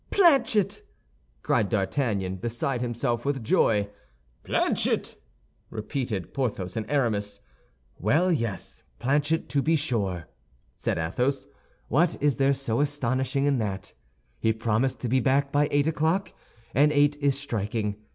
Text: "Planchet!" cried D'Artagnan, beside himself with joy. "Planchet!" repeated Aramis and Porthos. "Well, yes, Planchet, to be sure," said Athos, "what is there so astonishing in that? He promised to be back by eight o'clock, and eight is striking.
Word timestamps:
"Planchet!" 0.09 0.81
cried 1.43 1.69
D'Artagnan, 1.69 2.37
beside 2.37 2.81
himself 2.81 3.23
with 3.23 3.43
joy. 3.43 3.87
"Planchet!" 4.43 5.15
repeated 5.69 6.27
Aramis 6.35 6.75
and 6.75 6.87
Porthos. 6.87 7.39
"Well, 7.99 8.31
yes, 8.31 8.81
Planchet, 8.97 9.47
to 9.49 9.61
be 9.61 9.75
sure," 9.75 10.25
said 10.75 10.97
Athos, 10.97 11.45
"what 11.87 12.17
is 12.19 12.37
there 12.37 12.53
so 12.53 12.79
astonishing 12.81 13.45
in 13.45 13.59
that? 13.59 13.93
He 14.39 14.51
promised 14.53 15.01
to 15.01 15.07
be 15.07 15.19
back 15.19 15.51
by 15.51 15.67
eight 15.69 15.85
o'clock, 15.85 16.33
and 16.73 16.91
eight 16.91 17.15
is 17.17 17.37
striking. 17.37 17.97